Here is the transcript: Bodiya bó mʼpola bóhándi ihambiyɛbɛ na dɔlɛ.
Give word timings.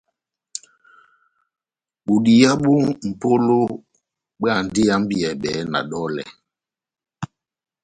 Bodiya 2.05 2.51
bó 2.63 2.73
mʼpola 3.09 3.55
bóhándi 4.39 4.81
ihambiyɛbɛ 4.85 5.51
na 5.71 5.79
dɔlɛ. 5.89 6.23